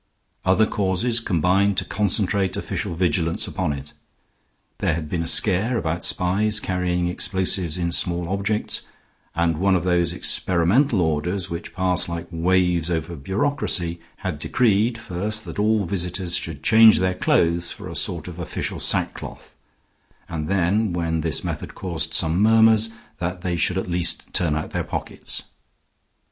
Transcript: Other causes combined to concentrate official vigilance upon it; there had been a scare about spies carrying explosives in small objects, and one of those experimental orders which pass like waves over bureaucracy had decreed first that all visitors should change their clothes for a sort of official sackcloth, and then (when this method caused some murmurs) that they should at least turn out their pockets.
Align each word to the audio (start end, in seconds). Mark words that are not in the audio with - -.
Other 0.43 0.65
causes 0.65 1.19
combined 1.19 1.77
to 1.77 1.85
concentrate 1.85 2.57
official 2.57 2.95
vigilance 2.95 3.45
upon 3.45 3.71
it; 3.71 3.93
there 4.79 4.95
had 4.95 5.07
been 5.09 5.21
a 5.21 5.27
scare 5.27 5.77
about 5.77 6.03
spies 6.03 6.59
carrying 6.59 7.07
explosives 7.07 7.77
in 7.77 7.91
small 7.91 8.27
objects, 8.27 8.81
and 9.35 9.59
one 9.59 9.75
of 9.75 9.83
those 9.83 10.11
experimental 10.11 11.01
orders 11.01 11.51
which 11.51 11.75
pass 11.75 12.09
like 12.09 12.25
waves 12.31 12.89
over 12.89 13.15
bureaucracy 13.15 13.99
had 14.25 14.39
decreed 14.39 14.97
first 14.97 15.45
that 15.45 15.59
all 15.59 15.85
visitors 15.85 16.35
should 16.35 16.63
change 16.63 16.97
their 16.97 17.13
clothes 17.13 17.71
for 17.71 17.87
a 17.87 17.93
sort 17.95 18.27
of 18.27 18.39
official 18.39 18.79
sackcloth, 18.79 19.53
and 20.27 20.47
then 20.49 20.93
(when 20.93 21.21
this 21.21 21.43
method 21.43 21.75
caused 21.75 22.15
some 22.15 22.41
murmurs) 22.41 22.89
that 23.19 23.41
they 23.41 23.55
should 23.55 23.77
at 23.77 23.87
least 23.87 24.33
turn 24.33 24.55
out 24.55 24.71
their 24.71 24.83
pockets. 24.83 25.43